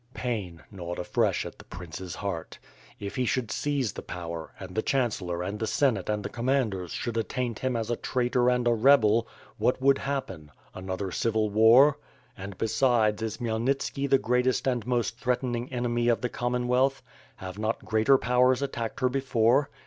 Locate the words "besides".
12.57-13.21